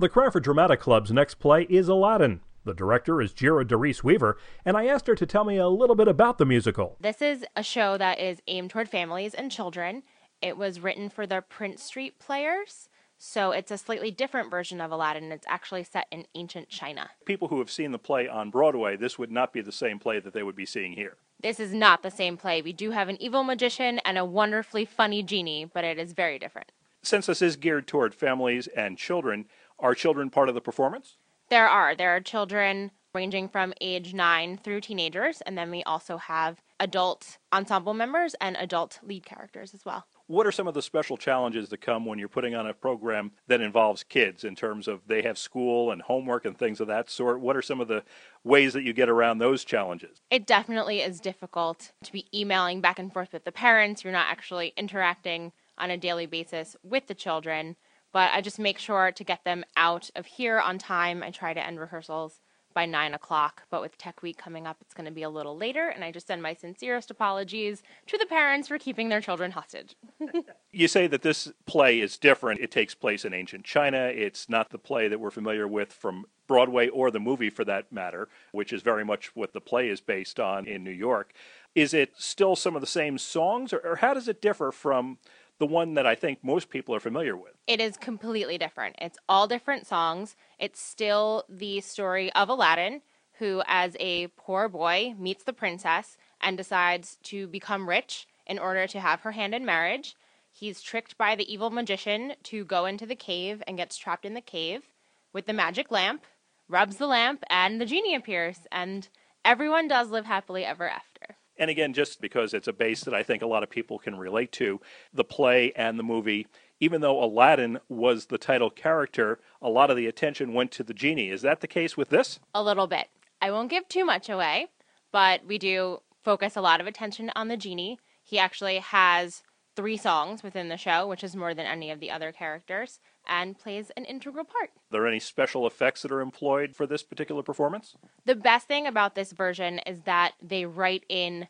[0.00, 2.40] The Cranford Dramatic Club's next play is Aladdin.
[2.64, 5.94] The director is Jira Doris Weaver, and I asked her to tell me a little
[5.94, 6.96] bit about the musical.
[6.98, 10.02] This is a show that is aimed toward families and children.
[10.40, 14.90] It was written for the Prince Street Players, so it's a slightly different version of
[14.90, 15.32] Aladdin.
[15.32, 17.10] It's actually set in ancient China.
[17.26, 20.18] People who have seen the play on Broadway, this would not be the same play
[20.18, 21.18] that they would be seeing here.
[21.42, 22.62] This is not the same play.
[22.62, 26.38] We do have an evil magician and a wonderfully funny genie, but it is very
[26.38, 26.72] different.
[27.02, 29.46] Since this is geared toward families and children,
[29.80, 31.16] are children part of the performance?
[31.48, 31.94] There are.
[31.94, 37.38] There are children ranging from age 9 through teenagers, and then we also have adult
[37.52, 40.06] ensemble members and adult lead characters as well.
[40.28, 43.32] What are some of the special challenges that come when you're putting on a program
[43.48, 47.10] that involves kids in terms of they have school and homework and things of that
[47.10, 47.40] sort?
[47.40, 48.04] What are some of the
[48.44, 50.22] ways that you get around those challenges?
[50.30, 54.04] It definitely is difficult to be emailing back and forth with the parents.
[54.04, 57.74] You're not actually interacting on a daily basis with the children
[58.12, 61.22] but I just make sure to get them out of here on time.
[61.22, 62.40] I try to end rehearsals
[62.72, 65.56] by nine o'clock, but with Tech Week coming up, it's going to be a little
[65.56, 69.50] later, and I just send my sincerest apologies to the parents for keeping their children
[69.50, 69.96] hostage.
[70.72, 72.60] you say that this play is different.
[72.60, 73.98] It takes place in ancient China.
[73.98, 77.92] It's not the play that we're familiar with from Broadway or the movie for that
[77.92, 81.32] matter, which is very much what the play is based on in New York.
[81.74, 85.18] Is it still some of the same songs, or, or how does it differ from
[85.60, 87.52] the one that I think most people are familiar with.
[87.66, 88.96] It is completely different.
[88.98, 90.34] It's all different songs.
[90.58, 93.02] It's still the story of Aladdin,
[93.38, 98.86] who, as a poor boy, meets the princess and decides to become rich in order
[98.86, 100.16] to have her hand in marriage.
[100.50, 104.34] He's tricked by the evil magician to go into the cave and gets trapped in
[104.34, 104.88] the cave
[105.32, 106.24] with the magic lamp,
[106.68, 109.08] rubs the lamp, and the genie appears, and
[109.44, 111.36] everyone does live happily ever after.
[111.60, 114.16] And again, just because it's a base that I think a lot of people can
[114.16, 114.80] relate to,
[115.12, 116.46] the play and the movie,
[116.80, 120.94] even though Aladdin was the title character, a lot of the attention went to the
[120.94, 121.28] genie.
[121.28, 122.40] Is that the case with this?
[122.54, 123.08] A little bit.
[123.42, 124.68] I won't give too much away,
[125.12, 127.98] but we do focus a lot of attention on the genie.
[128.22, 129.42] He actually has
[129.76, 133.58] three songs within the show, which is more than any of the other characters, and
[133.58, 134.70] plays an integral part.
[134.70, 137.94] Are there any special effects that are employed for this particular performance?
[138.24, 141.48] The best thing about this version is that they write in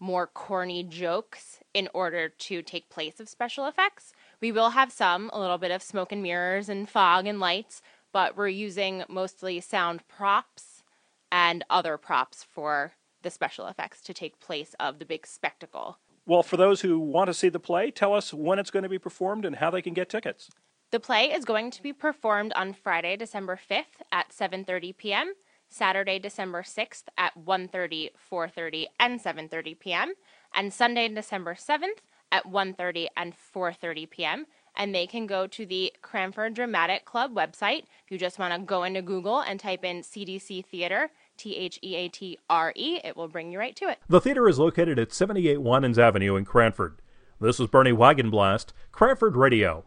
[0.00, 4.12] more corny jokes in order to take place of special effects.
[4.40, 7.82] We will have some, a little bit of smoke and mirrors and fog and lights,
[8.12, 10.82] but we're using mostly sound props
[11.30, 15.98] and other props for the special effects to take place of the big spectacle.
[16.26, 18.88] Well, for those who want to see the play, tell us when it's going to
[18.88, 20.48] be performed and how they can get tickets.
[20.90, 25.34] The play is going to be performed on Friday, December 5th at 7:30 p.m.
[25.70, 30.14] Saturday, December 6th at 1:30, 4:30, and 7:30 p.m.,
[30.52, 34.46] and Sunday, December 7th at 1:30 and 4:30 p.m.
[34.76, 37.84] And they can go to the Cranford Dramatic Club website.
[38.04, 41.78] If you just want to go into Google and type in CDC Theater, T H
[41.82, 43.98] E A T R E, it will bring you right to it.
[44.08, 47.00] The theater is located at 78 Winans Avenue in Cranford.
[47.40, 49.84] This is Bernie Wagenblast, Cranford Radio.